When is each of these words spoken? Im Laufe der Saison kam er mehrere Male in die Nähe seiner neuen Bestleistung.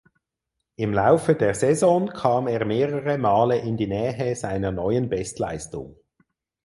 Im 0.77 0.93
Laufe 0.93 1.35
der 1.35 1.53
Saison 1.53 2.07
kam 2.07 2.47
er 2.47 2.65
mehrere 2.65 3.19
Male 3.19 3.59
in 3.59 3.77
die 3.77 3.85
Nähe 3.85 4.35
seiner 4.35 4.71
neuen 4.71 5.09
Bestleistung. 5.09 5.95